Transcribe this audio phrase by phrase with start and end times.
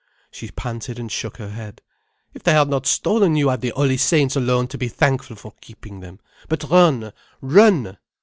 [0.31, 1.83] She panted and shook her head.
[2.33, 5.53] "If they are not stolen, you have the Holy Saints alone to be thankful for
[5.61, 6.19] keeping them.
[6.49, 7.99] But run, run!"